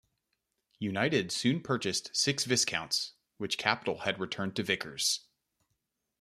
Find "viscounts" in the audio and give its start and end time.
2.45-3.13